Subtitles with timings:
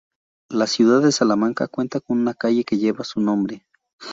[0.49, 3.67] La ciudad de Salamanca cuenta con una calle que lleva su nombre.